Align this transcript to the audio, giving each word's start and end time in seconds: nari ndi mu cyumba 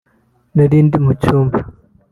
nari 0.55 0.77
ndi 0.85 0.97
mu 1.05 1.11
cyumba 1.21 1.59